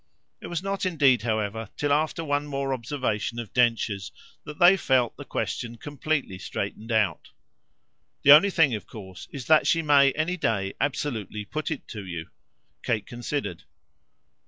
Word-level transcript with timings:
It 0.41 0.47
was 0.47 0.63
not 0.63 0.83
indeed 0.83 1.21
however 1.21 1.69
till 1.77 1.93
after 1.93 2.23
one 2.23 2.47
more 2.47 2.73
observation 2.73 3.37
of 3.37 3.53
Densher's 3.53 4.11
that 4.45 4.57
they 4.57 4.75
felt 4.75 5.15
the 5.15 5.23
question 5.23 5.77
completely 5.77 6.39
straightened 6.39 6.91
out. 6.91 7.29
"The 8.23 8.31
only 8.31 8.49
thing 8.49 8.73
of 8.73 8.87
course 8.87 9.27
is 9.31 9.45
that 9.45 9.67
she 9.67 9.83
may 9.83 10.11
any 10.13 10.37
day 10.37 10.73
absolutely 10.81 11.45
put 11.45 11.69
it 11.69 11.87
to 11.89 12.03
you." 12.03 12.31
Kate 12.81 13.05
considered. 13.05 13.65